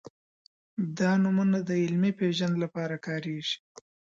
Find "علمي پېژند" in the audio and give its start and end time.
1.83-2.55